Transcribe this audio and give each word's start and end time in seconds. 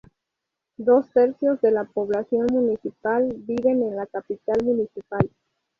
Dos 0.77 1.11
tercios 1.13 1.61
de 1.61 1.69
la 1.69 1.83
población 1.83 2.47
municipal 2.51 3.31
viven 3.37 3.83
en 3.83 3.95
la 3.95 4.07
capital 4.07 4.57
municipal. 4.63 5.29